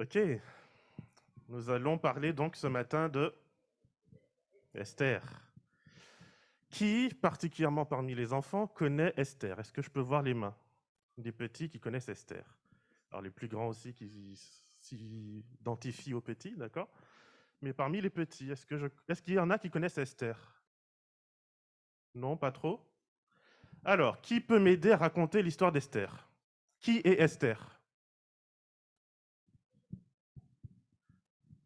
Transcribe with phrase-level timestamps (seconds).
[0.00, 0.18] Ok.
[1.50, 3.34] Nous allons parler donc ce matin de
[4.72, 5.22] Esther.
[6.70, 9.60] Qui, particulièrement parmi les enfants, connaît Esther?
[9.60, 10.56] Est-ce que je peux voir les mains
[11.18, 12.46] des petits qui connaissent Esther?
[13.10, 14.40] Alors les plus grands aussi qui
[14.78, 16.88] s'identifient aux petits, d'accord?
[17.60, 18.64] Mais parmi les petits, est-ce
[19.22, 20.62] qu'il y en a qui connaissent Esther?
[22.14, 22.80] Non, pas trop.
[23.84, 26.26] Alors, qui peut m'aider à raconter l'histoire d'Esther?
[26.78, 27.79] Qui est Esther?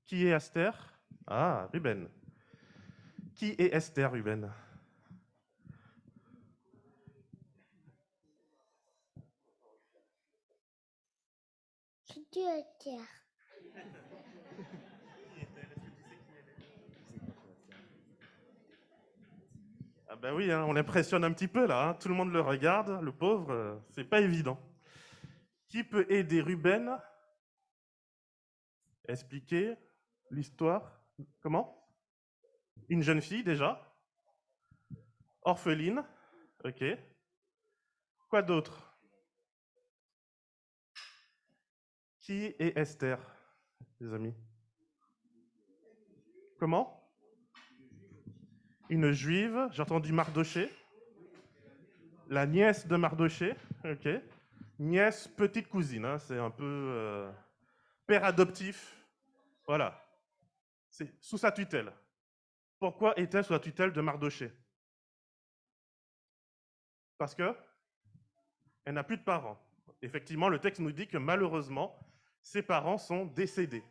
[0.06, 0.92] Qui est Esther?
[1.26, 2.08] Ah, Ruben.
[3.34, 4.52] Qui est Esther, Ruben?
[12.06, 13.00] Qui est Esther?
[20.08, 21.88] Ah ben oui, hein, on l'impressionne un petit peu là.
[21.88, 21.94] Hein.
[21.94, 24.60] Tout le monde le regarde, le pauvre, euh, c'est pas évident.
[25.66, 26.98] Qui peut aider Ruben?
[29.08, 29.76] Expliquer
[30.30, 31.00] l'histoire.
[31.40, 31.86] Comment?
[32.88, 33.80] Une jeune fille déjà
[35.42, 36.02] Orpheline.
[36.64, 36.84] Ok.
[38.28, 38.96] Quoi d'autre?
[42.20, 43.18] Qui est Esther,
[44.00, 44.34] les amis?
[46.58, 47.06] Comment?
[48.88, 50.70] Une juive, j'ai entendu Mardoché.
[52.28, 53.54] La nièce de Mardoché,
[53.84, 54.08] ok.
[54.78, 57.30] Nièce, petite cousine, hein, c'est un peu euh,
[58.06, 58.96] père adoptif.
[59.66, 60.03] Voilà.
[60.94, 61.92] C'est sous sa tutelle.
[62.78, 64.52] Pourquoi est-elle sous la tutelle de Mardoché
[67.18, 67.52] Parce que
[68.84, 69.58] elle n'a plus de parents.
[70.02, 71.98] Effectivement, le texte nous dit que malheureusement,
[72.42, 73.82] ses parents sont décédés.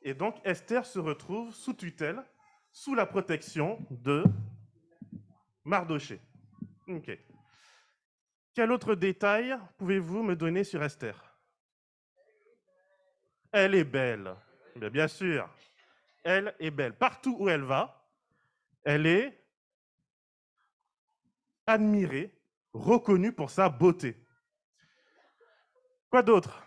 [0.00, 2.20] Et donc Esther se retrouve sous tutelle,
[2.72, 4.24] sous la protection de
[5.62, 6.20] Mardoché.
[6.88, 7.16] Ok.
[8.52, 11.22] Quel autre détail pouvez-vous me donner sur Esther?
[13.52, 14.34] Elle est belle.
[14.90, 15.48] Bien sûr
[16.24, 16.96] elle est belle.
[16.96, 18.08] Partout où elle va,
[18.84, 19.46] elle est
[21.66, 22.40] admirée,
[22.72, 24.16] reconnue pour sa beauté.
[26.10, 26.62] Quoi d'autre?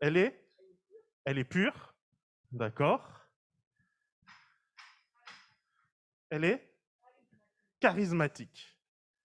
[0.00, 1.94] Elle est pure,
[2.50, 3.08] d'accord?
[6.30, 6.74] Elle est
[7.78, 8.76] charismatique.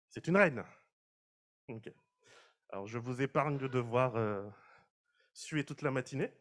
[0.10, 0.64] C'est une reine.
[2.70, 4.48] Alors je vous épargne de devoir euh,
[5.34, 6.32] suer toute la matinée.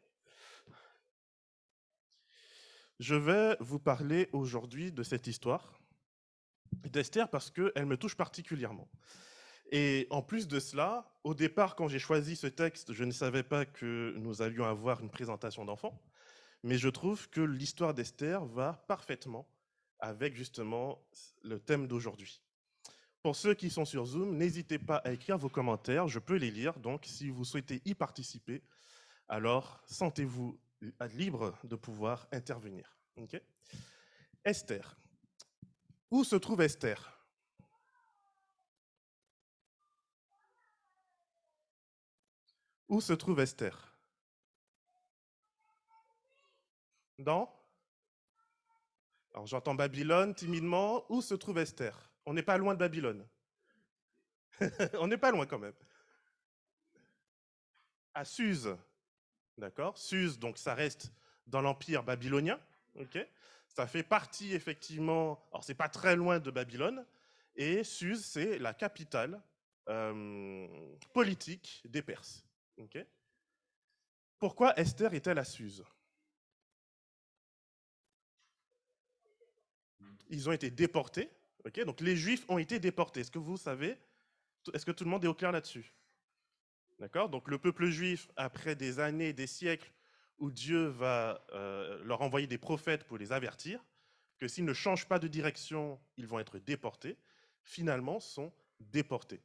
[2.98, 5.78] Je vais vous parler aujourd'hui de cette histoire
[6.72, 8.88] d'Esther parce qu'elle me touche particulièrement.
[9.70, 13.42] Et en plus de cela, au départ, quand j'ai choisi ce texte, je ne savais
[13.42, 16.00] pas que nous allions avoir une présentation d'enfants,
[16.62, 19.46] mais je trouve que l'histoire d'Esther va parfaitement
[19.98, 21.06] avec justement
[21.42, 22.40] le thème d'aujourd'hui.
[23.22, 26.50] Pour ceux qui sont sur Zoom, n'hésitez pas à écrire vos commentaires, je peux les
[26.50, 28.62] lire, donc si vous souhaitez y participer,
[29.28, 30.58] alors sentez-vous
[31.12, 32.96] libre de pouvoir intervenir.
[34.44, 34.96] Esther.
[36.10, 37.12] Où se trouve Esther?
[42.88, 43.92] Où se trouve Esther?
[47.18, 47.52] Dans?
[49.34, 51.04] Alors j'entends Babylone timidement.
[51.10, 52.10] Où se trouve Esther?
[52.24, 53.26] On n'est pas loin de Babylone.
[55.00, 55.74] On n'est pas loin quand même.
[58.14, 58.76] À Suse,
[59.58, 61.12] D'accord Suse, donc ça reste
[61.46, 62.60] dans l'empire babylonien.
[63.68, 67.06] ça fait partie effectivement, alors c'est pas très loin de Babylone,
[67.56, 69.42] et Suse, c'est la capitale
[69.88, 70.66] euh,
[71.12, 72.44] politique des Perses.
[74.38, 75.84] Pourquoi Esther est-elle à Suse?
[80.28, 81.30] Ils ont été déportés.
[81.64, 83.20] ok donc les Juifs ont été déportés.
[83.20, 83.96] Est-ce que vous savez
[84.74, 85.92] Est-ce que tout le monde est au clair là-dessus?
[86.98, 87.28] D'accord?
[87.28, 89.92] Donc le peuple juif, après des années, des siècles,
[90.38, 93.84] où Dieu va euh, leur envoyer des prophètes pour les avertir
[94.38, 97.16] que s'ils ne changent pas de direction, ils vont être déportés,
[97.62, 99.40] finalement sont déportés.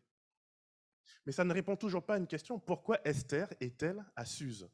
[1.26, 4.70] Mais ça ne répond toujours pas à une question, pourquoi Esther est-elle à Suse?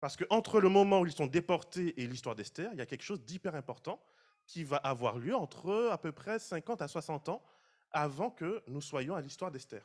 [0.00, 3.02] Parce qu'entre le moment où ils sont déportés et l'histoire d'Esther, il y a quelque
[3.02, 4.00] chose d'hyper important
[4.46, 7.42] qui va avoir lieu entre à peu près 50 à 60 ans
[7.90, 9.84] avant que nous soyons à l'histoire d'Esther.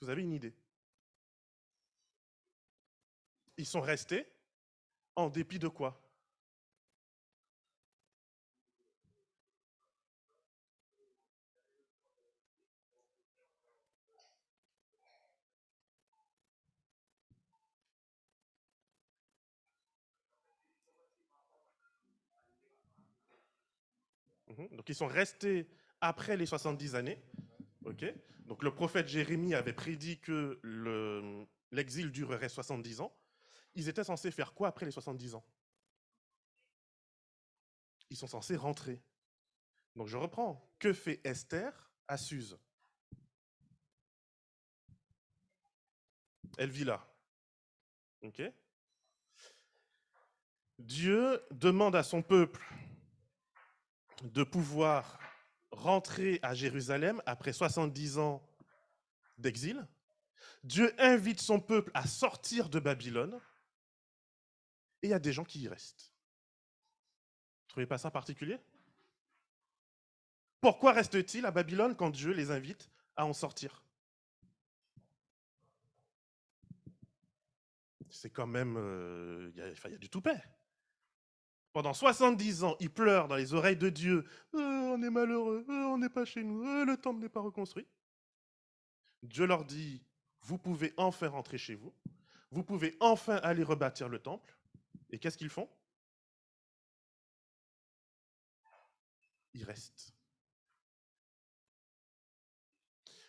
[0.00, 0.54] Vous avez une idée?
[3.56, 4.26] Ils sont restés
[5.14, 6.00] en dépit de quoi?
[24.48, 24.76] Mhm.
[24.76, 25.66] Donc ils sont restés
[26.00, 27.18] après les 70 années,
[28.46, 33.14] Donc le prophète Jérémie avait prédit que le- l'exil durerait 70 ans.
[33.74, 35.44] Ils étaient censés faire quoi après les 70 ans?
[38.08, 39.02] Ils sont censés rentrer.
[39.96, 40.64] Donc je reprends.
[40.78, 42.56] Que fait Esther à Suse?
[46.58, 47.06] Elle vit là.
[48.22, 48.40] OK
[50.78, 52.62] Dieu demande à son peuple
[54.22, 55.18] de pouvoir
[55.76, 58.42] rentrer à Jérusalem après 70 ans
[59.38, 59.86] d'exil.
[60.64, 63.38] Dieu invite son peuple à sortir de Babylone.
[65.02, 66.12] Et il y a des gens qui y restent.
[67.62, 68.58] Vous trouvez pas ça particulier?
[70.60, 73.84] Pourquoi restent-ils à Babylone quand Dieu les invite à en sortir?
[78.10, 78.76] C'est quand même...
[78.78, 80.42] euh, Il a- du toupet.
[81.76, 84.24] Pendant 70 ans, ils pleurent dans les oreilles de Dieu.
[84.54, 87.42] Euh, on est malheureux, euh, on n'est pas chez nous, euh, le temple n'est pas
[87.42, 87.86] reconstruit.
[89.22, 90.02] Dieu leur dit,
[90.40, 91.92] vous pouvez enfin rentrer chez vous,
[92.50, 94.56] vous pouvez enfin aller rebâtir le temple.
[95.10, 95.68] Et qu'est-ce qu'ils font?
[99.52, 100.14] Ils restent.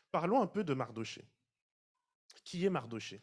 [0.09, 1.27] Parlons un peu de Mardoché.
[2.45, 3.21] Qui est Mardoché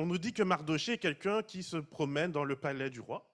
[0.00, 3.28] On nous dit que Mardoché est quelqu'un qui se promène dans le palais du roi.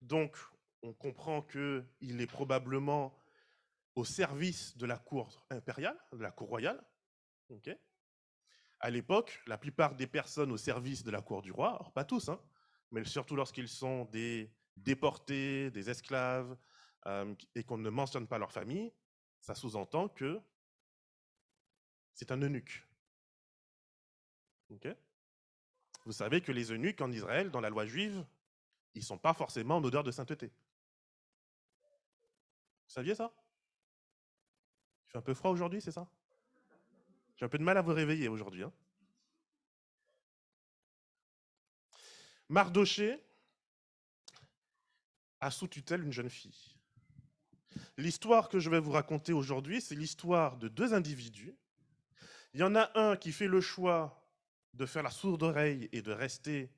[0.00, 0.38] Donc,
[0.80, 1.84] on comprend qu'il
[2.22, 3.22] est probablement
[3.96, 6.82] au service de la cour impériale, de la cour royale.
[8.80, 12.30] À l'époque, la plupart des personnes au service de la cour du roi, pas tous,
[12.30, 12.40] hein,
[12.92, 16.56] mais surtout lorsqu'ils sont des déportés, des esclaves,
[17.04, 18.90] euh, et qu'on ne mentionne pas leur famille,
[19.42, 20.40] ça sous-entend que
[22.14, 22.86] c'est un eunuque.
[26.06, 28.24] Vous savez que les eunuques en Israël, dans la loi juive,
[28.94, 30.46] ils ne sont pas forcément en odeur de sainteté.
[32.86, 33.34] Vous saviez ça?
[35.04, 36.08] Il fait un peu froid aujourd'hui, c'est ça?
[37.36, 38.62] J'ai un peu de mal à vous réveiller aujourd'hui.
[38.62, 38.72] hein.
[42.48, 43.20] Mardoché
[45.40, 46.76] a sous tutelle une jeune fille.
[47.96, 51.56] L'histoire que je vais vous raconter aujourd'hui, c'est l'histoire de deux individus.
[52.54, 54.22] Il y en a un qui fait le choix
[54.76, 56.70] de faire la sourde oreille et de rester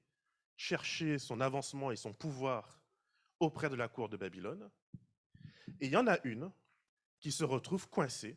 [0.56, 2.81] chercher son avancement et son pouvoir
[3.41, 4.71] auprès de la cour de Babylone.
[5.81, 6.50] Et il y en a une
[7.21, 8.37] qui se retrouve coincée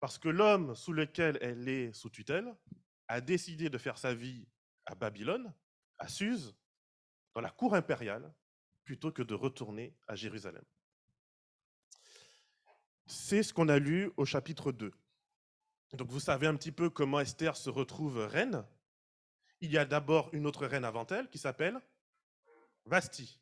[0.00, 2.54] parce que l'homme sous lequel elle est sous tutelle
[3.08, 4.46] a décidé de faire sa vie
[4.86, 5.52] à Babylone,
[5.98, 6.54] à Suse,
[7.34, 8.32] dans la cour impériale,
[8.84, 10.64] plutôt que de retourner à Jérusalem.
[13.06, 14.92] C'est ce qu'on a lu au chapitre 2.
[15.94, 18.64] Donc vous savez un petit peu comment Esther se retrouve reine.
[19.60, 21.80] Il y a d'abord une autre reine avant elle qui s'appelle
[22.86, 23.38] Vasti.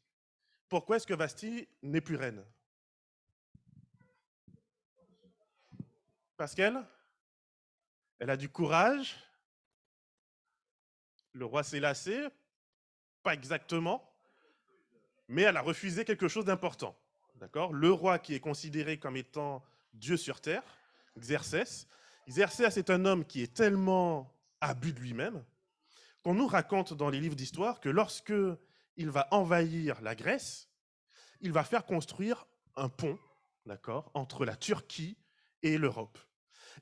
[0.68, 2.44] Pourquoi est-ce que Vasti n'est plus reine?
[6.36, 6.84] Parce qu'elle
[8.18, 9.16] elle a du courage.
[11.32, 12.26] Le roi s'est lassé,
[13.22, 14.12] pas exactement,
[15.28, 16.96] mais elle a refusé quelque chose d'important.
[17.36, 17.72] D'accord?
[17.72, 20.64] Le roi qui est considéré comme étant Dieu sur terre,
[21.16, 21.86] Xerxès.
[22.28, 25.44] Xerxès est un homme qui est tellement abus de lui-même
[26.28, 28.34] qu'on nous raconte dans les livres d'histoire que lorsque
[28.98, 30.68] il va envahir la Grèce,
[31.40, 32.46] il va faire construire
[32.76, 33.18] un pont,
[34.12, 35.16] entre la Turquie
[35.62, 36.18] et l'Europe.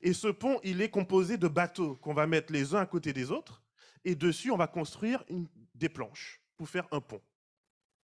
[0.01, 3.13] Et ce pont, il est composé de bateaux qu'on va mettre les uns à côté
[3.13, 3.63] des autres,
[4.03, 5.23] et dessus, on va construire
[5.73, 7.23] des planches pour faire un pont.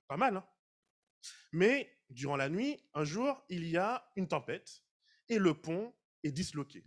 [0.07, 0.45] Pas mal, hein?
[1.51, 4.81] Mais durant la nuit, un jour, il y a une tempête,
[5.27, 6.85] et le pont est disloqué.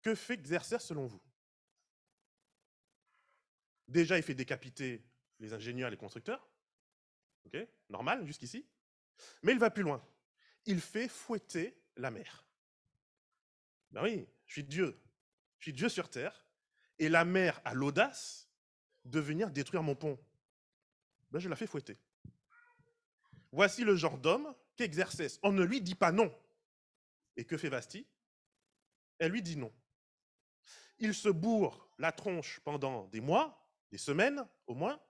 [0.00, 1.20] Que fait Xerxes selon vous?
[3.88, 5.04] Déjà, il fait décapiter
[5.38, 6.48] les ingénieurs et les constructeurs.
[7.46, 7.56] Ok,
[7.88, 8.66] normal jusqu'ici.
[9.42, 10.04] Mais il va plus loin.
[10.64, 12.44] Il fait fouetter la mer.
[13.92, 15.00] Ben oui, je suis Dieu.
[15.58, 16.44] Je suis Dieu sur terre.
[16.98, 18.48] Et la mer a l'audace
[19.04, 20.18] de venir détruire mon pont.
[21.30, 21.98] Ben, je la fais fouetter.
[23.52, 25.38] Voici le genre d'homme qu'exerce.
[25.42, 26.34] On ne lui dit pas non.
[27.36, 28.06] Et que fait Vasti?
[29.18, 29.72] Elle lui dit non.
[30.98, 35.00] Il se bourre la tronche pendant des mois, des semaines au moins,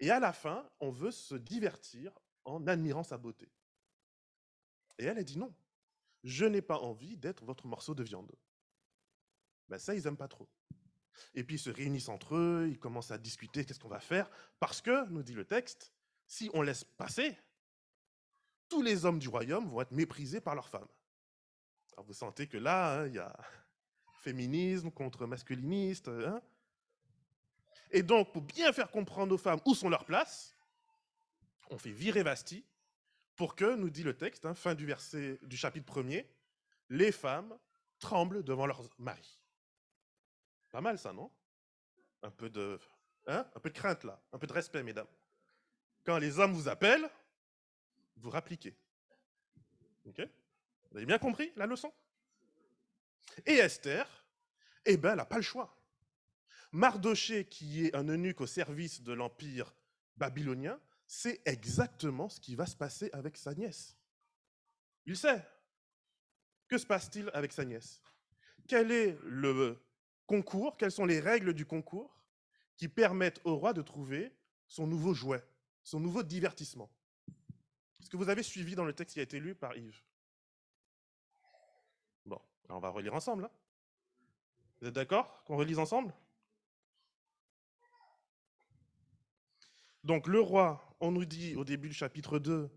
[0.00, 2.12] et à la fin, on veut se divertir
[2.44, 3.52] en admirant sa beauté.
[4.98, 5.54] Et elle a dit non,
[6.24, 8.34] je n'ai pas envie d'être votre morceau de viande.
[9.68, 10.48] Ben ça, ils n'aiment pas trop.
[11.34, 14.30] Et puis ils se réunissent entre eux, ils commencent à discuter, qu'est-ce qu'on va faire
[14.58, 15.92] Parce que, nous dit le texte,
[16.26, 17.36] si on laisse passer,
[18.68, 20.88] tous les hommes du royaume vont être méprisés par leurs femmes.
[21.98, 23.38] Vous sentez que là, hein, il y a
[24.22, 26.08] féminisme contre masculiniste.
[26.08, 26.40] hein.
[27.92, 30.56] Et donc, pour bien faire comprendre aux femmes où sont leurs places,
[31.70, 32.64] on fait virer Vasti
[33.36, 36.26] pour que, nous dit le texte, hein, fin du verset du chapitre 1er,
[36.88, 37.56] les femmes
[37.98, 39.38] tremblent devant leurs maris.
[40.70, 41.30] Pas mal ça, non?
[42.22, 42.80] Un peu de,
[43.26, 45.06] hein un peu de crainte là, un peu de respect, mesdames.
[46.04, 47.08] Quand les hommes vous appellent,
[48.16, 48.74] vous rappliquez.
[50.06, 50.20] Ok?
[50.90, 51.92] Vous avez bien compris la leçon?
[53.46, 54.06] Et Esther,
[54.84, 55.74] eh ben, elle n'a pas le choix.
[56.72, 59.74] Mardoché, qui est un eunuque au service de l'empire
[60.16, 63.96] babylonien, sait exactement ce qui va se passer avec sa nièce.
[65.04, 65.46] Il sait.
[66.68, 68.00] Que se passe-t-il avec sa nièce?
[68.66, 69.78] Quel est le
[70.26, 70.78] concours?
[70.78, 72.18] Quelles sont les règles du concours
[72.78, 74.34] qui permettent au roi de trouver
[74.66, 75.44] son nouveau jouet,
[75.82, 76.90] son nouveau divertissement?
[78.00, 80.02] Est-ce que vous avez suivi dans le texte qui a été lu par Yves?
[82.24, 83.44] Bon, on va relire ensemble.
[83.44, 83.50] Hein?
[84.80, 85.44] vous êtes d'accord?
[85.44, 86.14] Qu'on relise ensemble?
[90.04, 92.68] Donc le roi, on nous dit au début du chapitre 2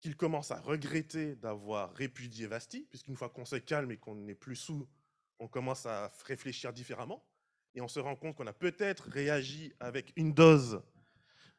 [0.00, 4.34] qu'il commence à regretter d'avoir répudié Vasti, puisqu'une fois qu'on se calme et qu'on n'est
[4.34, 4.88] plus sous,
[5.38, 7.24] on commence à réfléchir différemment,
[7.74, 10.82] et on se rend compte qu'on a peut-être réagi avec une dose,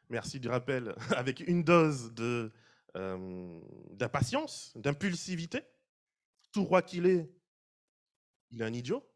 [0.09, 2.13] merci du rappel, avec une dose
[2.95, 3.59] euh,
[3.91, 5.61] d'impatience, d'impulsivité.
[6.51, 7.31] Tout roi qu'il est,
[8.49, 9.07] il est un idiot.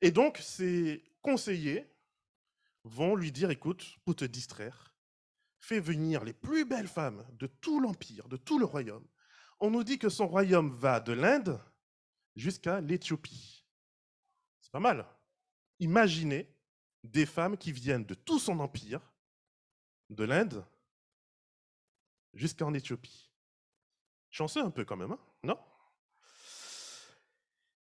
[0.00, 1.91] et donc, ces conseillers
[2.84, 4.94] vont lui dire, écoute, pour te distraire,
[5.60, 9.06] fais venir les plus belles femmes de tout l'Empire, de tout le royaume.
[9.60, 11.60] On nous dit que son royaume va de l'Inde
[12.34, 13.64] jusqu'à l'Éthiopie.
[14.60, 15.06] C'est pas mal.
[15.78, 16.52] Imaginez
[17.04, 19.00] des femmes qui viennent de tout son empire,
[20.10, 20.64] de l'Inde
[22.34, 23.30] jusqu'en Éthiopie.
[24.30, 25.58] Chanceux un peu quand même, hein non?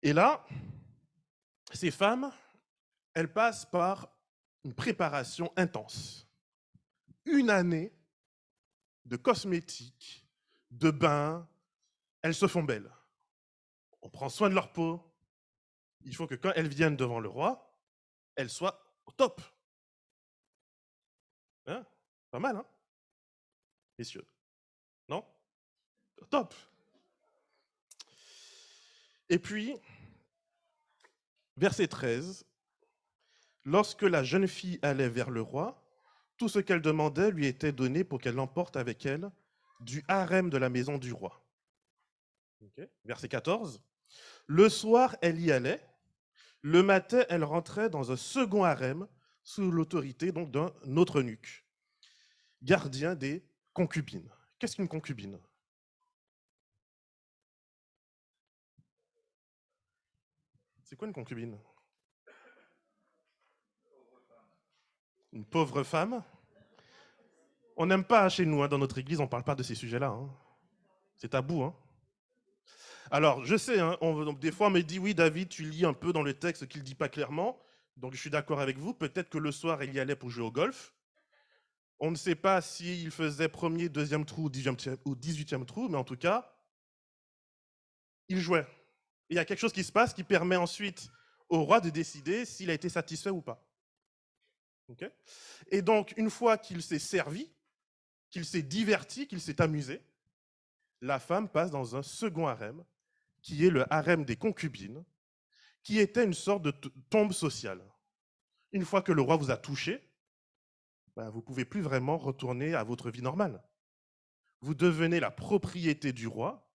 [0.02, 0.46] Et là,
[1.74, 2.32] ces femmes,
[3.14, 4.10] elles passent par
[4.64, 6.28] une préparation intense.
[7.26, 7.94] Une année
[9.06, 10.28] de cosmétiques,
[10.72, 11.48] de bains,
[12.22, 12.92] elles se font belles.
[14.02, 15.02] On prend soin de leur peau.
[16.02, 17.76] Il faut que quand elles viennent devant le roi,
[18.36, 19.42] elles soient au top.
[21.66, 21.86] Hein?
[22.32, 22.66] Pas mal, hein?
[23.98, 24.26] Messieurs.
[25.08, 25.26] Non?
[26.22, 26.54] Au top.
[29.28, 29.76] Et puis,
[31.58, 32.46] verset 13,
[33.66, 35.84] Lorsque la jeune fille allait vers le roi,
[36.38, 39.30] tout ce qu'elle demandait lui était donné pour qu'elle l'emporte avec elle
[39.82, 41.46] du harem de la maison du roi.
[43.06, 43.82] Verset 14.
[44.48, 45.86] Le soir, elle y allait.
[46.62, 49.08] Le matin, elle rentrait dans un second harem
[49.44, 51.66] sous l'autorité donc d'un autre eunuque,
[52.62, 54.30] gardien des concubines.
[54.58, 55.40] Qu'est-ce qu'une concubine?
[60.84, 61.58] C'est quoi une concubine?
[65.34, 66.24] Une pauvre femme.
[67.78, 69.76] On n'aime pas chez nous, hein, dans notre église, on ne parle pas de ces
[69.76, 70.08] sujets-là.
[70.08, 70.30] Hein.
[71.18, 71.64] C'est tabou.
[71.64, 71.76] Hein.
[73.12, 73.78] Alors, je sais,
[74.40, 76.82] des fois on me dit, oui, David, tu lis un peu dans le texte qu'il
[76.82, 77.60] ne dit pas clairement.
[77.98, 78.94] Donc, je suis d'accord avec vous.
[78.94, 80.94] Peut-être que le soir, il y allait pour jouer au golf.
[82.00, 84.50] On ne sait pas s'il faisait premier, deuxième trou
[85.06, 86.54] ou dix-huitième trou, mais en tout cas,
[88.30, 88.66] il jouait.
[89.30, 91.10] il y a quelque chose qui se passe qui permet ensuite
[91.50, 93.69] au roi de décider s'il a été satisfait ou pas
[95.70, 97.52] et donc, une fois qu'il s'est servi,
[98.30, 100.02] qu'il s'est diverti, qu'il s'est amusé,
[101.02, 102.84] la femme passe dans un second harem,
[103.42, 105.04] qui est le harem des concubines,
[105.84, 106.72] qui était une sorte de
[107.10, 107.82] tombe sociale.
[108.72, 110.04] Une fois que le roi vous a touché,
[111.16, 113.64] ben, vous ne pouvez plus vraiment retourner à votre vie normale.
[114.62, 116.70] Vous devenez la propriété du roi,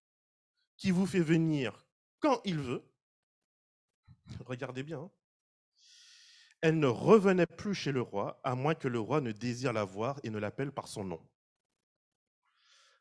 [0.76, 1.87] qui vous fait venir
[2.18, 2.83] quand il veut.
[4.47, 5.11] Regardez bien, hein
[6.64, 9.85] elle ne revenait plus chez le roi, à moins que le roi ne désire la
[9.85, 11.21] voir et ne l'appelle par son nom.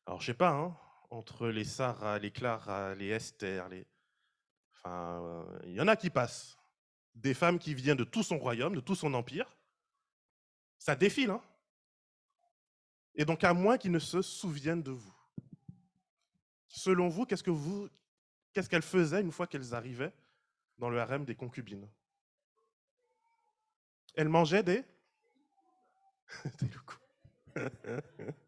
[0.06, 0.78] Alors, je sais pas, hein,
[1.10, 3.88] entre les Sarah, les Clara, les Esther, les...
[4.74, 6.58] Enfin, euh, il y en a qui passent.
[7.16, 9.48] Des femmes qui viennent de tout son royaume, de tout son empire.
[10.78, 11.42] Ça défile, hein
[13.16, 15.16] Et donc, à moins qu'ils ne se souviennent de vous.
[16.68, 17.88] Selon vous, qu'est-ce que vous,
[18.52, 20.12] qu'est-ce qu'elles faisaient une fois qu'elles arrivaient
[20.78, 21.88] dans le harem des concubines?
[24.16, 24.84] Elle mangeait des...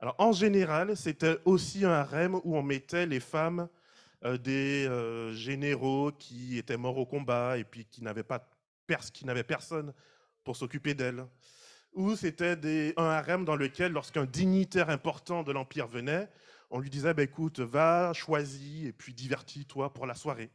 [0.00, 3.68] Alors, en général, c'était aussi un harem où on mettait les femmes
[4.24, 8.50] euh, des euh, généraux qui étaient morts au combat et puis qui n'avaient pas
[9.12, 9.94] qui personne
[10.44, 11.26] pour s'occuper d'elles.
[11.94, 16.28] Ou c'était un harem dans lequel, lorsqu'un dignitaire important de l'empire venait,
[16.70, 20.50] on lui disait bah, "Écoute, va, choisis et puis divertis-toi pour la soirée."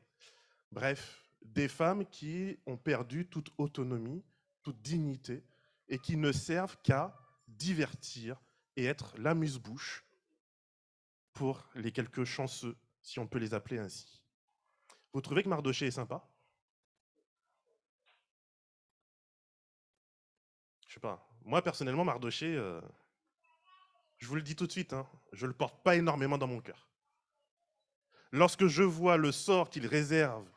[0.71, 4.23] Bref, des femmes qui ont perdu toute autonomie,
[4.63, 5.43] toute dignité,
[5.87, 7.17] et qui ne servent qu'à
[7.47, 8.39] divertir
[8.75, 10.05] et être l'amuse-bouche
[11.33, 14.21] pour les quelques chanceux, si on peut les appeler ainsi.
[15.13, 16.27] Vous trouvez que Mardoché est sympa?
[20.87, 21.27] Je sais pas.
[21.43, 22.81] Moi, personnellement, Mardoché, euh,
[24.17, 26.47] je vous le dis tout de suite, hein, je ne le porte pas énormément dans
[26.47, 26.89] mon cœur.
[28.31, 30.47] Lorsque je vois le sort qu'il réserve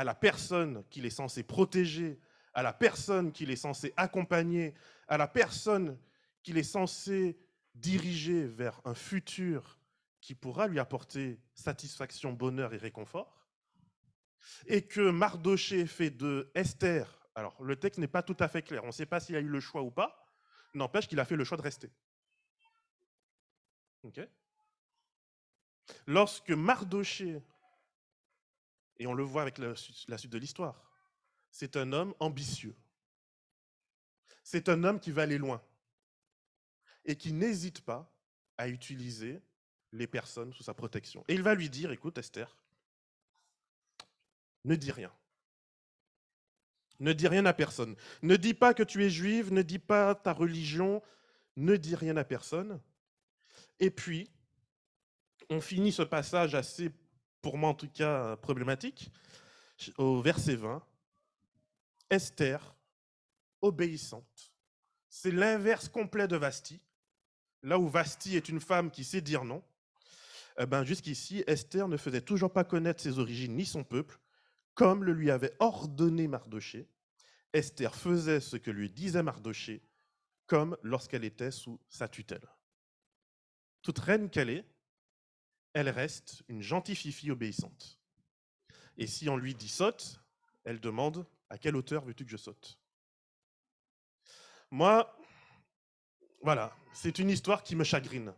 [0.00, 2.18] à la personne qu'il est censé protéger,
[2.54, 4.72] à la personne qu'il est censé accompagner,
[5.08, 5.98] à la personne
[6.42, 7.38] qu'il est censé
[7.74, 9.78] diriger vers un futur
[10.22, 13.46] qui pourra lui apporter satisfaction, bonheur et réconfort,
[14.66, 18.82] et que Mardoché fait de Esther, alors le texte n'est pas tout à fait clair,
[18.84, 20.26] on ne sait pas s'il a eu le choix ou pas,
[20.72, 21.90] n'empêche qu'il a fait le choix de rester.
[26.06, 27.42] Lorsque Mardoché,
[29.00, 30.84] et on le voit avec la suite de l'histoire,
[31.50, 32.76] c'est un homme ambitieux.
[34.44, 35.62] C'est un homme qui va aller loin
[37.04, 38.14] et qui n'hésite pas
[38.58, 39.40] à utiliser
[39.92, 41.24] les personnes sous sa protection.
[41.28, 42.54] Et il va lui dire, écoute Esther,
[44.64, 45.12] ne dis rien.
[46.98, 47.96] Ne dis rien à personne.
[48.20, 51.02] Ne dis pas que tu es juive, ne dis pas ta religion,
[51.56, 52.80] ne dis rien à personne.
[53.78, 54.30] Et puis,
[55.48, 56.90] on finit ce passage assez,
[57.42, 59.10] pour moi en tout cas, problématique,
[59.96, 60.82] au verset 20.
[62.10, 62.74] Esther,
[63.62, 64.52] obéissante.
[65.08, 66.80] C'est l'inverse complet de Vasti.
[67.62, 69.62] Là où Vasti est une femme qui sait dire non,
[70.58, 74.18] eh ben jusqu'ici, Esther ne faisait toujours pas connaître ses origines ni son peuple,
[74.74, 76.88] comme le lui avait ordonné Mardoché.
[77.52, 79.82] Esther faisait ce que lui disait Mardoché,
[80.46, 82.48] comme lorsqu'elle était sous sa tutelle.
[83.82, 84.64] Toute reine qu'elle est,
[85.72, 87.98] elle reste une gentille fille obéissante.
[88.96, 90.20] Et si on lui dit saute,
[90.64, 92.78] elle demande à quelle hauteur veux-tu que je saute?
[94.70, 95.16] Moi,
[96.42, 98.34] voilà, c'est une histoire qui me chagrine.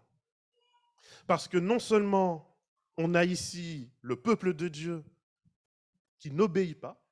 [1.26, 2.48] Parce que non seulement
[2.96, 5.04] on a ici le peuple de Dieu
[6.18, 7.02] qui n'obéit pas,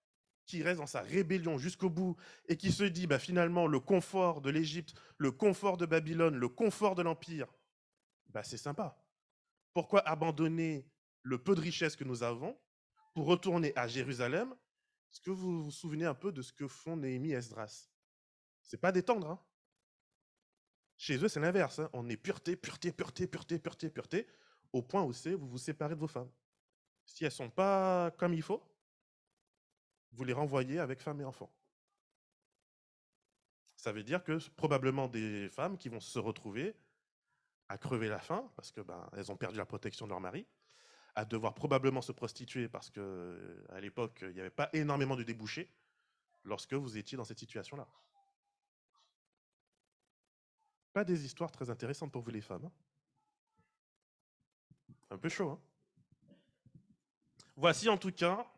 [0.46, 2.16] qui reste dans sa rébellion jusqu'au bout
[2.48, 6.48] et qui se dit bah, finalement le confort de l'Égypte, le confort de Babylone, le
[6.48, 7.46] confort de l'Empire,
[8.28, 9.00] bah, c'est sympa.
[9.72, 10.87] Pourquoi abandonner
[11.22, 12.59] le peu de richesse que nous avons
[13.14, 14.54] pour retourner à Jérusalem?
[15.12, 17.90] Est-ce que vous vous souvenez un peu de ce que font Néhémie et Esdras?
[18.62, 19.30] C'est pas détendre.
[19.30, 19.40] Hein?
[20.96, 21.78] Chez eux, c'est l'inverse.
[21.78, 21.90] Hein.
[21.92, 24.26] On est pureté, pureté, pureté, pureté, pureté, pureté,
[24.72, 26.30] au point où c'est vous vous séparez de vos femmes.
[27.04, 28.62] Si elles ne sont pas comme il faut,
[30.12, 31.52] vous les renvoyez avec femmes et enfants.
[33.76, 36.76] Ça veut dire que probablement des femmes qui vont se retrouver
[37.70, 40.44] à crever la faim, parce que ben, elles ont perdu la protection de leur mari,
[41.14, 45.22] à devoir probablement se prostituer parce que à l'époque, il n'y avait pas énormément de
[45.22, 45.72] débouchés
[46.42, 47.87] lorsque vous étiez dans cette situation-là.
[50.92, 52.64] Pas des histoires très intéressantes pour vous les femmes.
[52.64, 52.72] Hein.
[55.11, 55.61] Un peu chaud, hein
[57.54, 58.50] Voici en tout cas,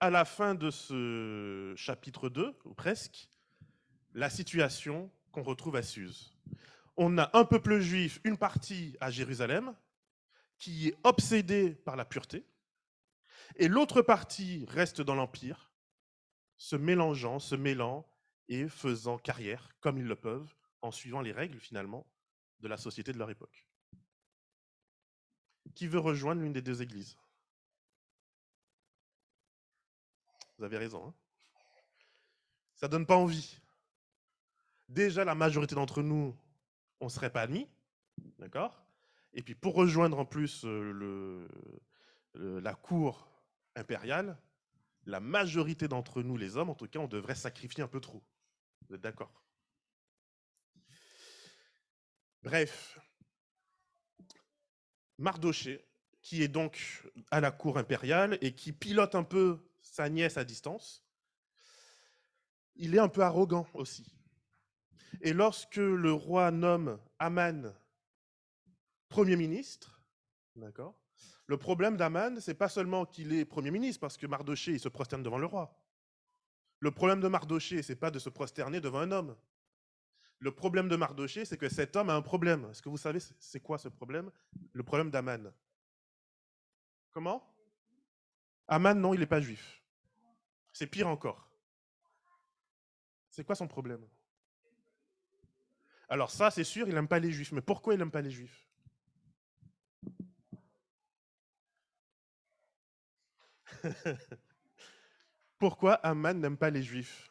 [0.00, 3.28] à la fin de ce chapitre 2, ou presque,
[4.14, 6.37] la situation qu'on retrouve à Suse
[6.98, 9.74] on a un peuple juif, une partie à Jérusalem,
[10.58, 12.44] qui est obsédé par la pureté,
[13.54, 15.70] et l'autre partie reste dans l'Empire,
[16.56, 18.04] se mélangeant, se mêlant
[18.48, 22.04] et faisant carrière, comme ils le peuvent, en suivant les règles finalement
[22.58, 23.64] de la société de leur époque.
[25.74, 27.16] Qui veut rejoindre l'une des deux églises?
[30.56, 31.06] Vous avez raison.
[31.06, 31.14] Hein
[32.74, 33.60] Ça donne pas envie.
[34.88, 36.36] Déjà, la majorité d'entre nous,
[37.00, 37.68] on ne serait pas admis.
[38.38, 38.84] D'accord?
[39.32, 41.46] Et puis pour rejoindre en plus euh,
[42.34, 43.28] la cour
[43.76, 44.38] impériale,
[45.06, 48.22] la majorité d'entre nous, les hommes, en tout cas, on devrait sacrifier un peu trop.
[48.88, 49.42] Vous êtes d'accord?
[52.42, 52.98] Bref,
[55.18, 55.84] Mardoché,
[56.22, 60.44] qui est donc à la cour impériale et qui pilote un peu sa nièce à
[60.44, 61.04] distance,
[62.76, 64.17] il est un peu arrogant aussi.
[65.20, 67.74] Et lorsque le roi nomme Aman
[69.08, 70.00] Premier ministre,
[71.46, 74.88] Le problème d'Aman, c'est pas seulement qu'il est Premier ministre, parce que Mardoché, il se
[74.88, 75.74] prosterne devant le roi.
[76.80, 79.36] Le problème de Mardoché, c'est pas de se prosterner devant un homme.
[80.40, 82.68] Le problème de Mardoché, c'est que cet homme a un problème.
[82.70, 84.30] Est-ce que vous savez c'est quoi ce problème?
[84.72, 85.52] Le problème d'Aman.
[87.10, 87.42] Comment?
[88.68, 89.82] Aman, non, il n'est pas juif.
[90.72, 91.48] C'est pire encore.
[93.30, 94.06] C'est quoi son problème?
[96.08, 97.52] Alors ça, c'est sûr, il n'aime pas les juifs.
[97.52, 98.66] Mais pourquoi il n'aime pas les juifs?
[105.58, 107.30] Pourquoi Aman n'aime pas les juifs?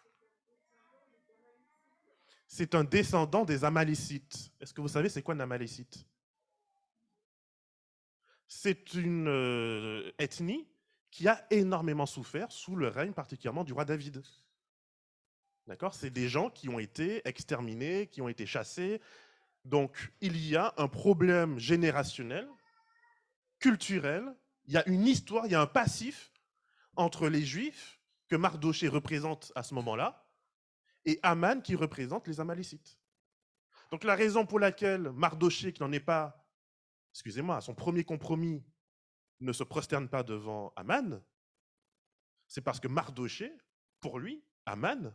[2.45, 4.51] C'est un descendant des Amalécites.
[4.59, 6.05] Est-ce que vous savez c'est quoi un Amalécite?
[8.47, 10.67] C'est une euh, ethnie
[11.11, 14.23] qui a énormément souffert sous le règne particulièrement du roi David.
[15.67, 15.93] D'accord?
[15.93, 19.01] C'est des gens qui ont été exterminés, qui ont été chassés.
[19.65, 22.47] Donc, il y a un problème générationnel,
[23.59, 24.33] culturel,
[24.65, 26.31] il y a une histoire, il y a un passif
[26.95, 27.99] entre les Juifs
[28.29, 30.25] que Mardoché représente à ce moment-là
[31.05, 32.97] et Aman qui représente les Amalécites.
[33.91, 36.45] Donc la raison pour laquelle Mardoché, qui n'en est pas,
[37.13, 38.63] excusez-moi, à son premier compromis,
[39.39, 41.21] ne se prosterne pas devant Aman,
[42.47, 43.53] c'est parce que Mardoché,
[43.99, 45.13] pour lui, Aman,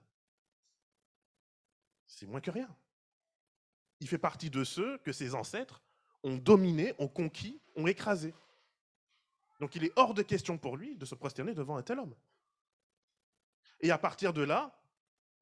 [2.23, 2.69] c'est moins que rien.
[3.99, 5.83] Il fait partie de ceux que ses ancêtres
[6.23, 8.33] ont dominés, ont conquis, ont écrasés.
[9.59, 12.15] Donc il est hors de question pour lui de se prosterner devant un tel homme.
[13.81, 14.73] Et à partir de là,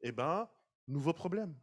[0.00, 0.48] eh ben,
[0.88, 1.54] nouveau problème.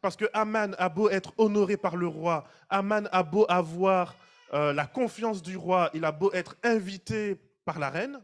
[0.00, 4.14] Parce que Aman a beau être honoré par le roi, Aman a beau avoir
[4.52, 8.22] euh, la confiance du roi, il a beau être invité par la reine,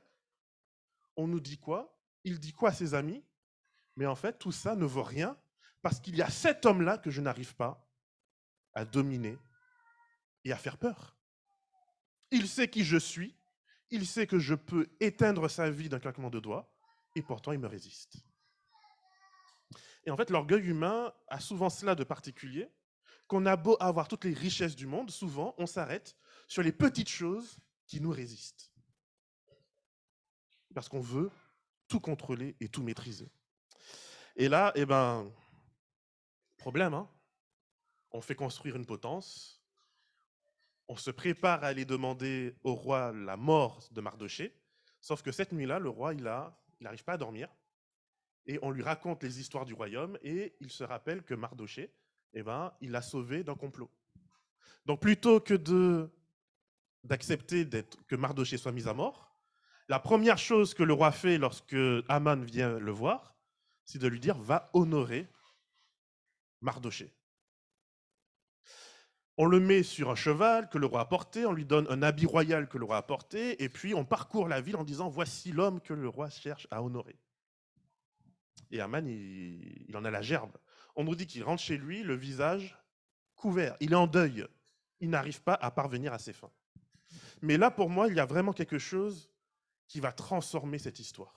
[1.16, 1.92] on nous dit quoi?
[2.22, 3.24] Il dit quoi à ses amis?
[3.96, 5.36] Mais en fait, tout ça ne vaut rien
[5.88, 7.82] parce qu'il y a cet homme-là que je n'arrive pas
[8.74, 9.38] à dominer
[10.44, 11.16] et à faire peur.
[12.30, 13.34] Il sait qui je suis,
[13.88, 16.70] il sait que je peux éteindre sa vie d'un claquement de doigts,
[17.16, 18.18] et pourtant il me résiste.
[20.04, 22.70] Et en fait, l'orgueil humain a souvent cela de particulier,
[23.26, 27.08] qu'on a beau avoir toutes les richesses du monde, souvent on s'arrête sur les petites
[27.08, 28.74] choses qui nous résistent.
[30.74, 31.30] Parce qu'on veut
[31.88, 33.32] tout contrôler et tout maîtriser.
[34.36, 35.32] Et là, eh ben,
[36.58, 37.08] problème, hein.
[38.10, 39.62] On fait construire une potence,
[40.88, 44.58] on se prépare à aller demander au roi la mort de Mardoché,
[45.00, 46.22] sauf que cette nuit-là, le roi, il
[46.80, 47.48] n'arrive pas à dormir,
[48.46, 51.92] et on lui raconte les histoires du royaume, et il se rappelle que Mardoché,
[52.32, 53.90] eh ben, il l'a sauvé d'un complot.
[54.86, 56.08] Donc plutôt que
[57.04, 57.68] d'accepter
[58.06, 59.38] que Mardoché soit mis à mort,
[59.88, 61.76] la première chose que le roi fait lorsque
[62.08, 63.34] Aman vient le voir,
[63.84, 65.28] c'est de lui dire va honorer
[66.60, 67.14] Mardoché.
[69.36, 72.02] On le met sur un cheval que le roi a porté, on lui donne un
[72.02, 75.08] habit royal que le roi a porté, et puis on parcourt la ville en disant
[75.08, 77.16] voici l'homme que le roi cherche à honorer.
[78.70, 80.56] Et Aman, il, en a la gerbe.
[80.96, 82.76] On nous dit qu'il rentre chez lui, le visage
[83.36, 83.76] couvert.
[83.80, 84.46] Il est en deuil.
[85.00, 86.50] Il n'arrive pas à parvenir à ses fins.
[87.40, 89.30] Mais là, pour moi, il y a vraiment quelque chose
[89.86, 91.34] qui va transformer cette histoire.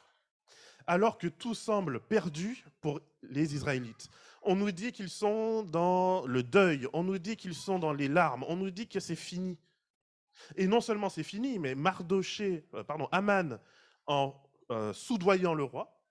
[0.88, 4.10] Alors que tout semble perdu pour les Israélites.
[4.42, 8.08] On nous dit qu'ils sont dans le deuil, on nous dit qu'ils sont dans les
[8.08, 9.58] larmes, on nous dit que c'est fini.
[10.56, 13.60] Et non seulement c'est fini, mais Mardoché, euh, pardon, Aman,
[14.08, 14.34] en
[14.72, 16.02] euh, soudoyant le roi,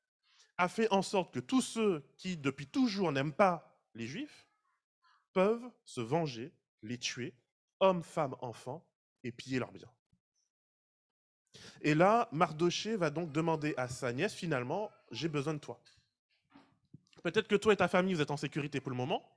[0.58, 4.46] a fait en sorte que tous ceux qui, depuis toujours, n'aiment pas les Juifs,
[5.32, 7.34] peuvent se venger, les tuer,
[7.80, 8.86] hommes, femmes, enfants,
[9.22, 9.90] et piller leurs biens.
[11.82, 15.80] Et là, Mardoché va donc demander à sa nièce, finalement, j'ai besoin de toi.
[17.22, 19.28] Peut-être que toi et ta famille, vous êtes en sécurité pour le moment,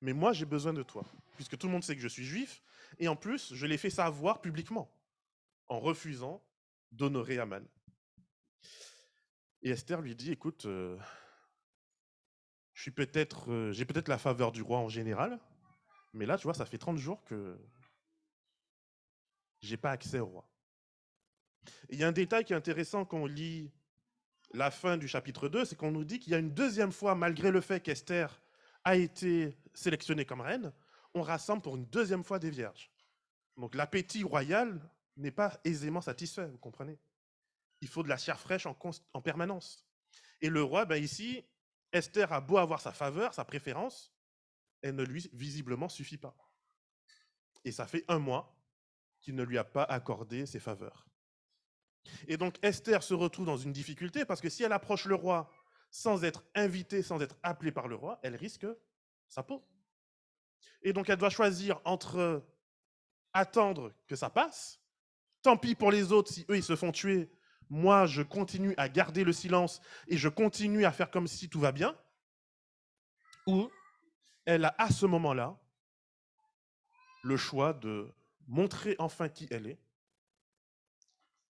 [0.00, 1.04] mais moi, j'ai besoin de toi,
[1.36, 2.62] puisque tout le monde sait que je suis juif,
[2.98, 4.90] et en plus, je l'ai fait savoir publiquement,
[5.68, 6.44] en refusant
[6.90, 7.64] d'honorer Aman.
[9.62, 10.98] Et Esther lui dit, écoute, euh,
[12.74, 15.38] je peut-être, euh, j'ai peut-être la faveur du roi en général,
[16.12, 17.58] mais là, tu vois, ça fait 30 jours que
[19.60, 20.48] j'ai pas accès au roi.
[21.90, 23.70] il y a un détail qui est intéressant quand on lit
[24.54, 27.14] la fin du chapitre 2, c'est qu'on nous dit qu'il y a une deuxième fois,
[27.14, 28.40] malgré le fait qu'Esther
[28.84, 30.72] a été sélectionnée comme reine,
[31.14, 32.90] on rassemble pour une deuxième fois des vierges.
[33.56, 34.80] Donc l'appétit royal
[35.16, 36.98] n'est pas aisément satisfait, vous comprenez?
[37.80, 39.86] Il faut de la chair fraîche en, permanence.
[40.40, 41.44] Et le roi, ben ici,
[41.92, 44.14] Esther a beau avoir sa faveur, sa préférence,
[44.82, 46.36] elle ne lui visiblement suffit pas.
[47.64, 48.56] Et ça fait un mois
[49.20, 51.06] qu'il ne lui a pas accordé ses faveurs.
[52.26, 55.50] Et donc Esther se retrouve dans une difficulté parce que si elle approche le roi
[55.90, 58.66] sans être invitée, sans être appelée par le roi, elle risque
[59.28, 59.64] sa peau.
[60.82, 62.44] Et donc elle doit choisir entre
[63.32, 64.80] attendre que ça passe,
[65.42, 67.30] tant pis pour les autres si eux ils se font tuer,
[67.68, 71.60] moi je continue à garder le silence et je continue à faire comme si tout
[71.60, 71.96] va bien,
[73.46, 73.70] ou
[74.44, 75.58] elle a à ce moment-là
[77.22, 78.12] le choix de
[78.48, 79.78] montrer enfin qui elle est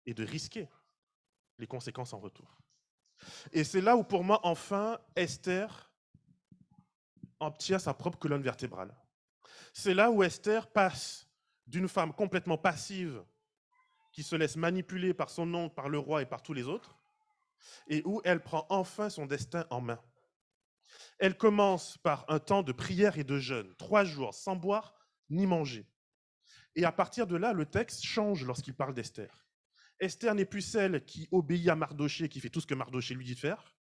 [0.07, 0.67] et de risquer
[1.59, 2.57] les conséquences en retour.
[3.51, 5.91] Et c'est là où pour moi, enfin, Esther
[7.39, 8.95] obtient sa propre colonne vertébrale.
[9.73, 11.27] C'est là où Esther passe
[11.67, 13.23] d'une femme complètement passive
[14.11, 16.97] qui se laisse manipuler par son oncle, par le roi et par tous les autres,
[17.87, 19.99] et où elle prend enfin son destin en main.
[21.19, 24.95] Elle commence par un temps de prière et de jeûne, trois jours sans boire
[25.29, 25.85] ni manger.
[26.75, 29.46] Et à partir de là, le texte change lorsqu'il parle d'Esther.
[29.99, 33.25] Esther n'est plus celle qui obéit à Mardoché, qui fait tout ce que Mardoché lui
[33.25, 33.75] dit de faire.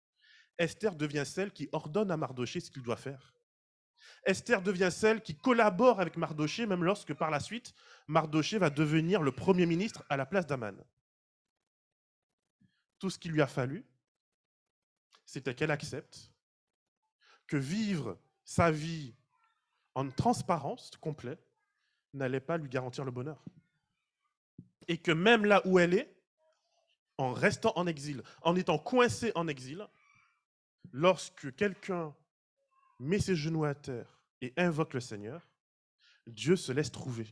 [0.57, 3.33] Esther devient celle qui ordonne à Mardoché ce qu'il doit faire.
[4.23, 7.73] Esther devient celle qui collabore avec Mardoché, même lorsque par la suite,
[8.07, 10.83] Mardoché va devenir le premier ministre à la place d'Aman.
[12.99, 13.85] Tout ce qu'il lui a fallu,
[15.25, 16.31] c'était qu'elle accepte
[17.47, 19.13] que vivre sa vie
[19.93, 21.45] en transparence complète
[22.13, 23.43] n'allait pas lui garantir le bonheur.
[24.87, 26.15] Et que même là où elle est,
[27.17, 29.87] en restant en exil, en étant coincée en exil,
[30.91, 32.13] lorsque quelqu'un
[32.99, 35.47] met ses genoux à terre et invoque le Seigneur,
[36.27, 37.27] Dieu se laisse trouver.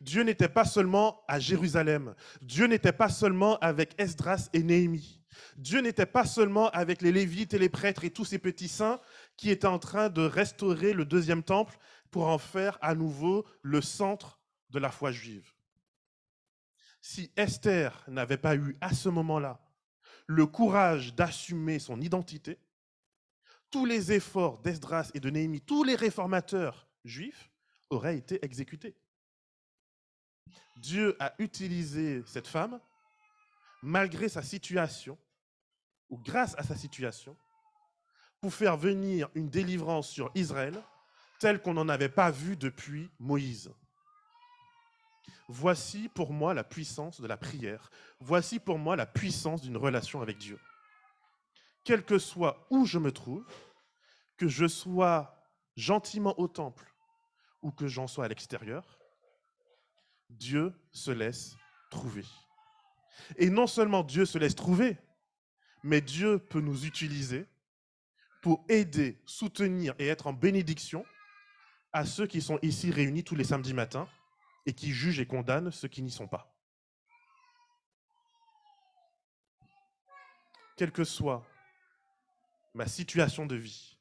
[0.00, 5.22] Dieu n'était pas seulement à Jérusalem, Dieu n'était pas seulement avec Esdras et Néhémie,
[5.56, 9.00] Dieu n'était pas seulement avec les Lévites et les prêtres et tous ces petits saints
[9.36, 11.78] qui étaient en train de restaurer le deuxième temple
[12.10, 14.38] pour en faire à nouveau le centre
[14.70, 15.51] de la foi juive.
[17.02, 19.60] Si Esther n'avait pas eu à ce moment-là
[20.28, 22.60] le courage d'assumer son identité,
[23.70, 27.50] tous les efforts d'Esdras et de Néhémie, tous les réformateurs juifs
[27.90, 28.94] auraient été exécutés.
[30.76, 32.80] Dieu a utilisé cette femme,
[33.82, 35.18] malgré sa situation,
[36.08, 37.36] ou grâce à sa situation,
[38.40, 40.80] pour faire venir une délivrance sur Israël
[41.40, 43.72] telle qu'on n'en avait pas vu depuis Moïse.
[45.48, 47.90] Voici pour moi la puissance de la prière.
[48.20, 50.58] Voici pour moi la puissance d'une relation avec Dieu.
[51.84, 53.44] Quel que soit où je me trouve,
[54.36, 55.36] que je sois
[55.76, 56.94] gentiment au temple
[57.60, 58.98] ou que j'en sois à l'extérieur,
[60.30, 61.56] Dieu se laisse
[61.90, 62.24] trouver.
[63.36, 64.96] Et non seulement Dieu se laisse trouver,
[65.82, 67.46] mais Dieu peut nous utiliser
[68.40, 71.04] pour aider, soutenir et être en bénédiction
[71.92, 74.08] à ceux qui sont ici réunis tous les samedis matins
[74.66, 76.54] et qui jugent et condamnent ceux qui n'y sont pas.
[80.76, 81.44] Quelle que soit
[82.74, 83.98] ma situation de vie,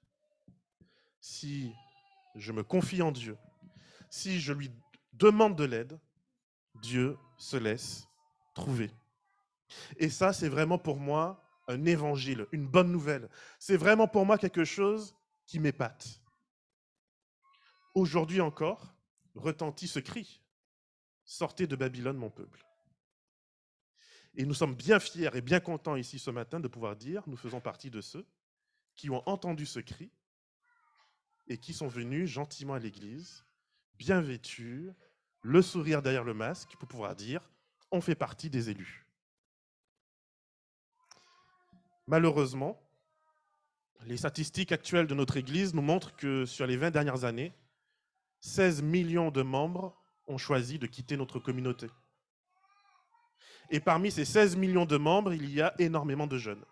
[1.20, 1.74] si
[2.36, 3.38] je me confie en Dieu,
[4.10, 4.72] si je lui
[5.14, 6.00] demande de l'aide,
[6.76, 8.08] Dieu se laisse
[8.54, 8.92] trouver.
[9.98, 13.30] Et ça, c'est vraiment pour moi un évangile, une bonne nouvelle.
[13.60, 16.22] C'est vraiment pour moi quelque chose qui m'épate.
[17.94, 18.94] Aujourd'hui encore,
[19.36, 20.41] retentit ce cri.
[21.32, 22.62] Sortez de Babylone, mon peuple.
[24.36, 27.38] Et nous sommes bien fiers et bien contents ici ce matin de pouvoir dire, nous
[27.38, 28.28] faisons partie de ceux
[28.98, 30.12] qui ont entendu ce cri
[31.48, 33.46] et qui sont venus gentiment à l'église,
[33.98, 34.92] bien vêtus,
[35.42, 37.50] le sourire derrière le masque, pour pouvoir dire,
[37.92, 39.08] on fait partie des élus.
[42.08, 42.78] Malheureusement,
[44.02, 47.54] les statistiques actuelles de notre Église nous montrent que sur les 20 dernières années,
[48.42, 50.01] 16 millions de membres
[50.32, 51.88] ont choisi de quitter notre communauté.
[53.70, 56.64] Et parmi ces 16 millions de membres, il y a énormément de jeunes.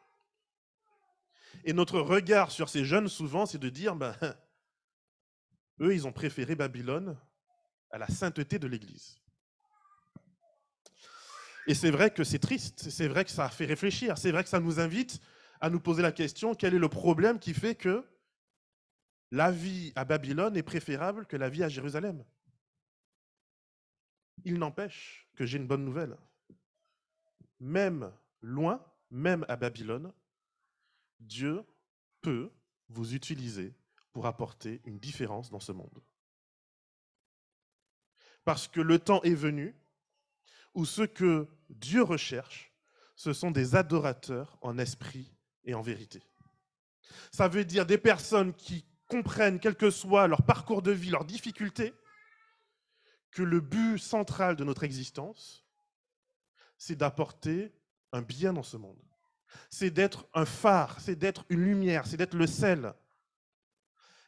[1.63, 4.15] Et notre regard sur ces jeunes, souvent, c'est de dire, ben,
[5.82, 7.17] eux, ils ont préféré Babylone
[7.91, 9.17] à la sainteté de l'Église.
[11.67, 14.50] Et c'est vrai que c'est triste, c'est vrai que ça fait réfléchir, c'est vrai que
[14.50, 15.19] ça nous invite
[15.62, 18.04] à nous poser la question, quel est le problème qui fait que
[19.32, 22.26] la vie à Babylone est préférable que la vie à Jérusalem?
[24.45, 26.17] Il n'empêche que j'ai une bonne nouvelle.
[27.60, 30.13] Même loin, même à Babylone,
[31.19, 31.63] Dieu
[32.21, 32.52] peut
[32.89, 33.73] vous utiliser
[34.12, 36.02] pour apporter une différence dans ce monde.
[38.45, 39.75] Parce que le temps est venu
[40.73, 42.71] où ce que Dieu recherche,
[43.15, 45.34] ce sont des adorateurs en esprit
[45.65, 46.21] et en vérité.
[47.32, 51.25] Ça veut dire des personnes qui comprennent, quel que soit leur parcours de vie, leurs
[51.25, 51.93] difficultés,
[53.31, 55.65] que le but central de notre existence,
[56.77, 57.73] c'est d'apporter
[58.11, 59.01] un bien dans ce monde.
[59.69, 62.93] C'est d'être un phare, c'est d'être une lumière, c'est d'être le sel.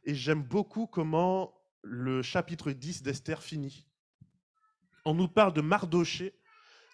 [0.03, 3.87] Et j'aime beaucoup comment le chapitre 10 d'Esther finit.
[5.05, 6.33] On nous parle de Mardoché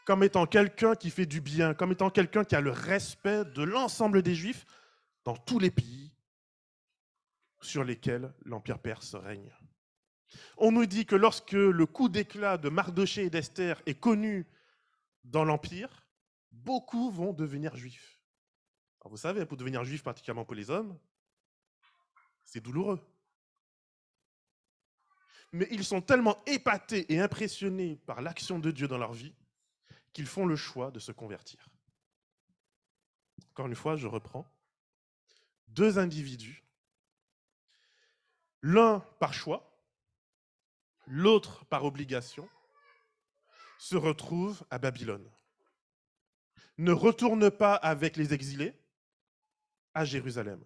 [0.05, 3.63] comme étant quelqu'un qui fait du bien, comme étant quelqu'un qui a le respect de
[3.63, 4.65] l'ensemble des Juifs
[5.25, 6.13] dans tous les pays
[7.59, 9.51] sur lesquels l'Empire perse règne.
[10.57, 14.45] On nous dit que lorsque le coup d'éclat de Mardoché et d'Esther est connu
[15.23, 16.05] dans l'Empire,
[16.51, 18.19] beaucoup vont devenir juifs.
[19.05, 20.97] vous savez, pour devenir juif, particulièrement pour les hommes,
[22.43, 22.99] c'est douloureux.
[25.53, 29.33] Mais ils sont tellement épatés et impressionnés par l'action de Dieu dans leur vie
[30.11, 31.69] qu'ils font le choix de se convertir.
[33.51, 34.45] Encore une fois, je reprends.
[35.67, 36.63] Deux individus,
[38.61, 39.76] l'un par choix,
[41.07, 42.47] l'autre par obligation,
[43.79, 45.27] se retrouve à Babylone.
[46.77, 48.73] Ne retourne pas avec les exilés
[49.93, 50.63] à Jérusalem.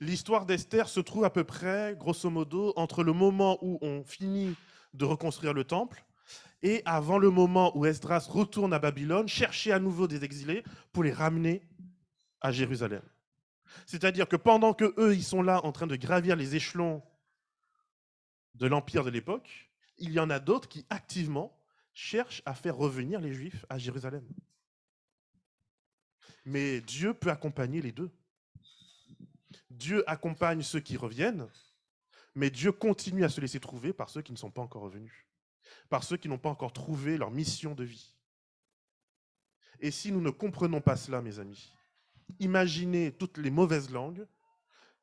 [0.00, 4.56] L'histoire d'Esther se trouve à peu près, grosso modo, entre le moment où on finit
[4.94, 6.04] de reconstruire le temple
[6.62, 11.02] et avant le moment où Esdras retourne à Babylone, chercher à nouveau des exilés pour
[11.02, 11.62] les ramener
[12.40, 13.02] à Jérusalem.
[13.86, 17.02] C'est-à-dire que pendant que eux, ils sont là en train de gravir les échelons
[18.54, 21.56] de l'empire de l'époque, il y en a d'autres qui activement
[21.94, 24.26] cherchent à faire revenir les Juifs à Jérusalem.
[26.44, 28.10] Mais Dieu peut accompagner les deux.
[29.70, 31.48] Dieu accompagne ceux qui reviennent,
[32.34, 35.26] mais Dieu continue à se laisser trouver par ceux qui ne sont pas encore revenus,
[35.88, 38.14] par ceux qui n'ont pas encore trouvé leur mission de vie.
[39.80, 41.72] Et si nous ne comprenons pas cela, mes amis,
[42.38, 44.26] imaginez toutes les mauvaises langues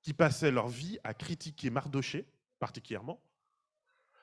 [0.02, 2.26] qui passaient leur vie à critiquer Mardoché,
[2.60, 3.22] particulièrement,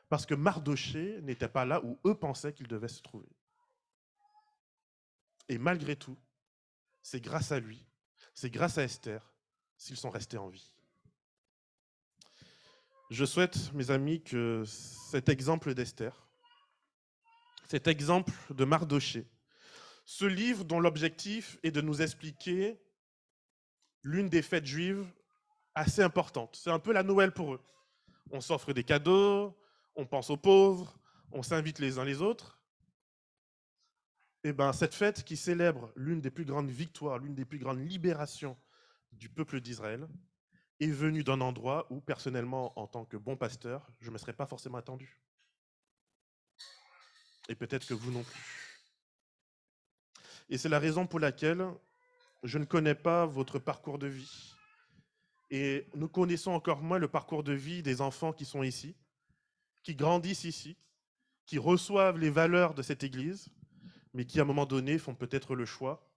[0.09, 3.29] parce que Mardoché n'était pas là où eux pensaient qu'il devait se trouver.
[5.49, 6.17] Et malgré tout,
[7.03, 7.87] c'est grâce à lui,
[8.35, 9.33] c'est grâce à Esther,
[9.77, 10.73] s'ils sont restés en vie.
[13.11, 16.27] Je souhaite, mes amis, que cet exemple d'Esther,
[17.69, 19.29] cet exemple de Mardoché,
[20.05, 22.81] ce livre dont l'objectif est de nous expliquer
[24.03, 25.07] l'une des fêtes juives
[25.75, 26.57] assez importantes.
[26.57, 27.61] C'est un peu la Noël pour eux.
[28.31, 29.57] On s'offre des cadeaux,
[29.97, 30.99] on pense aux pauvres,
[31.33, 32.61] on s'invite les uns les autres.
[34.45, 37.59] Et eh ben, cette fête qui célèbre l'une des plus grandes victoires, l'une des plus
[37.59, 38.57] grandes libérations
[39.11, 40.07] du peuple d'Israël,
[40.79, 44.35] est venue d'un endroit où, personnellement, en tant que bon pasteur, je ne me serais
[44.35, 45.21] pas forcément attendu.
[47.49, 48.83] Et peut-être que vous non plus.
[50.49, 51.67] Et c'est la raison pour laquelle
[52.45, 54.55] je ne connais pas votre parcours de vie.
[55.51, 58.97] Et nous connaissons encore moins le parcours de vie des enfants qui sont ici,
[59.87, 60.77] qui grandissent ici,
[61.45, 63.51] qui reçoivent les valeurs de cette Église,
[64.15, 66.13] mais qui à un moment donné font peut-être le choix,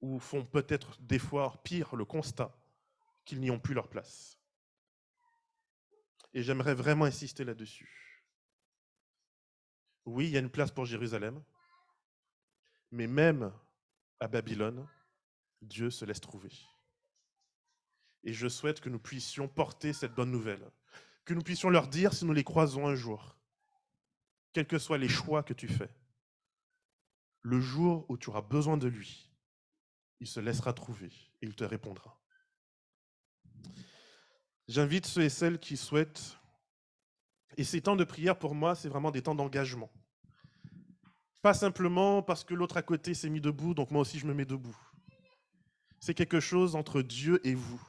[0.00, 2.56] ou font peut-être des fois pire le constat
[3.24, 4.38] qu'ils n'y ont plus leur place.
[6.34, 8.22] Et j'aimerais vraiment insister là-dessus.
[10.04, 11.42] Oui, il y a une place pour Jérusalem,
[12.92, 13.52] mais même
[14.20, 14.88] à Babylone,
[15.60, 16.52] Dieu se laisse trouver.
[18.22, 20.70] Et je souhaite que nous puissions porter cette bonne nouvelle,
[21.24, 23.36] que nous puissions leur dire si nous les croisons un jour,
[24.52, 25.90] quels que soient les choix que tu fais,
[27.42, 29.30] le jour où tu auras besoin de lui,
[30.20, 32.18] il se laissera trouver et il te répondra.
[34.68, 36.38] J'invite ceux et celles qui souhaitent,
[37.56, 39.90] et ces temps de prière pour moi, c'est vraiment des temps d'engagement.
[41.42, 44.34] Pas simplement parce que l'autre à côté s'est mis debout, donc moi aussi je me
[44.34, 44.76] mets debout
[46.04, 47.80] c'est quelque chose entre Dieu et vous.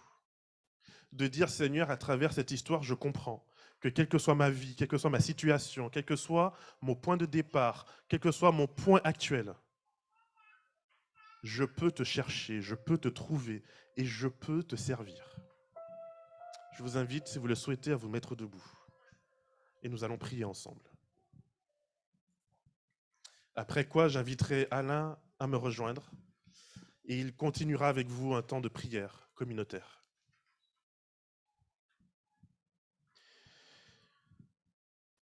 [1.16, 3.46] De dire, Seigneur, à travers cette histoire, je comprends
[3.80, 6.94] que quelle que soit ma vie, quelle que soit ma situation, quel que soit mon
[6.94, 9.54] point de départ, quel que soit mon point actuel,
[11.44, 13.64] je peux te chercher, je peux te trouver
[13.96, 15.38] et je peux te servir.
[16.76, 18.66] Je vous invite, si vous le souhaitez, à vous mettre debout.
[19.84, 20.84] Et nous allons prier ensemble.
[23.56, 26.12] Après quoi, j'inviterai Alain à me rejoindre
[27.06, 30.05] et il continuera avec vous un temps de prière communautaire.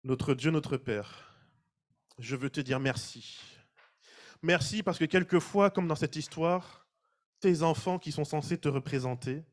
[0.02, 1.36] Notre Dieu, notre Père,
[2.18, 3.38] je veux te dire merci.
[4.40, 6.88] Merci parce que quelquefois, comme dans cette histoire,
[7.40, 9.44] tes enfants qui sont censés te représenter,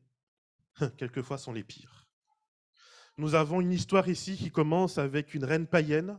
[0.96, 2.08] quelquefois sont les pires.
[3.18, 6.18] Nous avons une histoire ici qui commence avec une reine païenne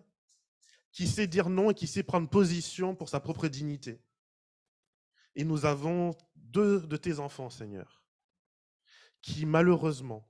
[0.91, 3.99] qui sait dire non et qui sait prendre position pour sa propre dignité.
[5.33, 8.03] Et nous avons deux de tes enfants, Seigneur,
[9.23, 10.29] qui malheureusement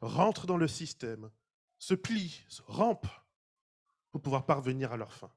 [0.00, 1.30] rentrent dans le système,
[1.78, 3.23] se plient, rampent
[4.14, 5.28] pour pouvoir parvenir à leur fin.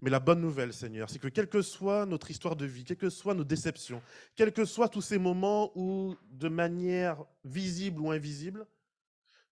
[0.00, 2.96] Mais la bonne nouvelle, Seigneur, c'est que quelle que soit notre histoire de vie, quelles
[2.96, 4.02] que soient nos déceptions,
[4.34, 8.66] quels que soient tous ces moments où, de manière visible ou invisible,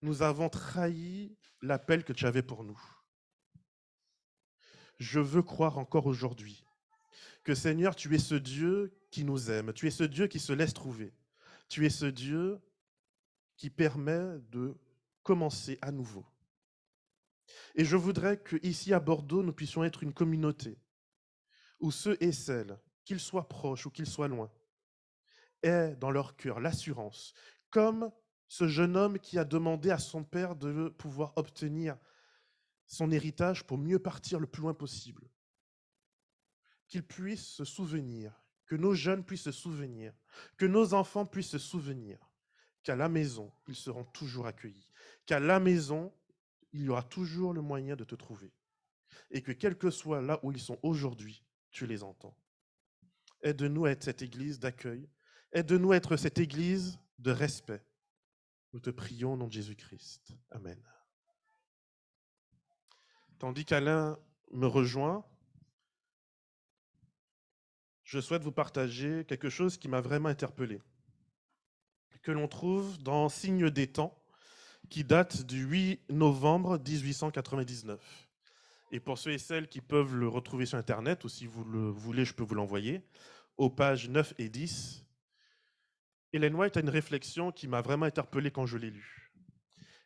[0.01, 2.81] nous avons trahi l'appel que tu avais pour nous.
[4.97, 6.65] Je veux croire encore aujourd'hui
[7.43, 10.51] que Seigneur, tu es ce Dieu qui nous aime, tu es ce Dieu qui se
[10.51, 11.13] laisse trouver,
[11.67, 12.59] tu es ce Dieu
[13.55, 14.75] qui permet de
[15.21, 16.25] commencer à nouveau.
[17.75, 20.77] Et je voudrais qu'ici à Bordeaux, nous puissions être une communauté
[21.79, 24.51] où ceux et celles, qu'ils soient proches ou qu'ils soient loin,
[25.61, 27.33] aient dans leur cœur l'assurance,
[27.69, 28.11] comme
[28.47, 31.97] ce jeune homme qui a demandé à son père de pouvoir obtenir
[32.87, 35.29] son héritage pour mieux partir le plus loin possible.
[36.87, 40.13] Qu'ils puissent se souvenir, que nos jeunes puissent se souvenir,
[40.57, 42.19] que nos enfants puissent se souvenir
[42.83, 44.87] qu'à la maison, ils seront toujours accueillis,
[45.25, 46.13] qu'à la maison,
[46.75, 48.51] il y aura toujours le moyen de te trouver.
[49.31, 52.37] Et que quel que soit là où ils sont aujourd'hui, tu les entends.
[53.41, 55.09] Aide-nous à être cette église d'accueil.
[55.53, 57.81] Aide-nous à être cette église de respect.
[58.73, 60.35] Nous te prions au nom de Jésus-Christ.
[60.51, 60.81] Amen.
[63.39, 64.19] Tandis qu'Alain
[64.51, 65.25] me rejoint,
[68.03, 70.81] je souhaite vous partager quelque chose qui m'a vraiment interpellé,
[72.21, 74.21] que l'on trouve dans Signe des temps,
[74.85, 77.99] qui date du 8 novembre 1899.
[78.91, 81.89] Et pour ceux et celles qui peuvent le retrouver sur Internet, ou si vous le
[81.89, 83.01] voulez, je peux vous l'envoyer,
[83.57, 85.05] aux pages 9 et 10,
[86.33, 89.31] Hélène White a une réflexion qui m'a vraiment interpellé quand je l'ai lue.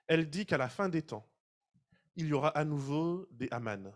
[0.07, 1.27] Elle dit qu'à la fin des temps,
[2.15, 3.91] il y aura à nouveau des Aman.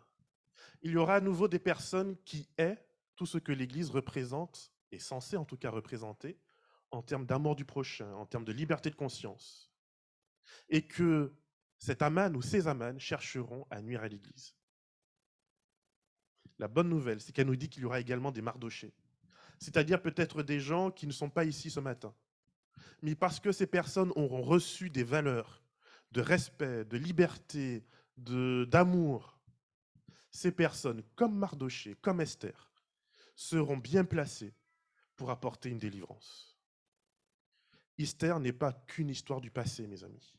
[0.81, 2.77] Il y aura à nouveau des personnes qui aient
[3.15, 6.39] tout ce que l'Église représente, est censée en tout cas représenter,
[6.91, 9.72] en termes d'amour du prochain, en termes de liberté de conscience.
[10.69, 11.33] Et que
[11.77, 14.55] cet Aman ou ces Aman chercheront à nuire à l'Église.
[16.59, 18.93] La bonne nouvelle, c'est qu'elle nous dit qu'il y aura également des mardochés,
[19.59, 22.13] c'est-à-dire peut-être des gens qui ne sont pas ici ce matin,
[23.01, 25.63] mais parce que ces personnes auront reçu des valeurs
[26.11, 27.83] de respect, de liberté,
[28.17, 29.39] d'amour,
[30.29, 32.71] ces personnes, comme Mardoché, comme Esther,
[33.35, 34.53] seront bien placées
[35.15, 36.52] pour apporter une délivrance.
[37.97, 40.35] Esther n'est pas qu'une histoire du passé, mes amis.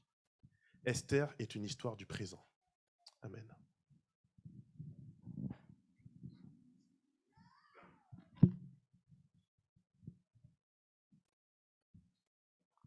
[0.84, 2.44] Esther est une histoire du présent.
[3.22, 3.44] Amen.